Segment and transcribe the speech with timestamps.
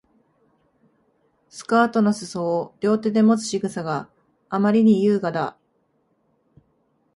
[1.49, 4.09] スカートの裾を両手でもつ仕草が
[4.49, 5.55] あまりに優雅だ